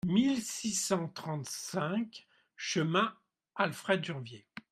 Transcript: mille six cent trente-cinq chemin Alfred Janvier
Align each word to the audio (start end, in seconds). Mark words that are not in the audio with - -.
mille 0.07 0.41
six 0.41 0.73
cent 0.73 1.09
trente-cinq 1.09 2.25
chemin 2.57 3.15
Alfred 3.53 4.03
Janvier 4.03 4.47